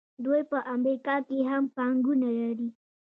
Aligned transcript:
دوی 0.25 0.41
په 0.51 0.57
امریکا 0.75 1.15
کې 1.27 1.39
هم 1.49 1.63
پانګونه 1.75 2.29
لري. 2.39 2.69